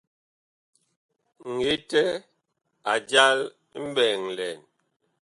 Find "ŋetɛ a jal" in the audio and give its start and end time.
1.57-3.39